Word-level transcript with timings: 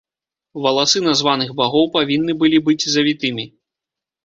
Валасы 0.65 0.99
названых 1.07 1.51
багоў 1.61 1.85
павінны 1.99 2.37
былі 2.41 2.65
быць 2.71 2.89
завітымі. 2.97 3.49